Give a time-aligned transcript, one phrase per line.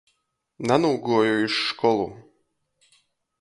[0.71, 2.09] Nanūguoju iz školu.